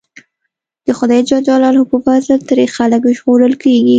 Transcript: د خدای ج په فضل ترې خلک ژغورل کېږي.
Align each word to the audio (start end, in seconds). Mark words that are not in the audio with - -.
د 0.85 0.87
خدای 0.97 1.21
ج 1.29 1.31
په 1.89 1.97
فضل 2.05 2.39
ترې 2.47 2.65
خلک 2.75 3.01
ژغورل 3.17 3.53
کېږي. 3.63 3.89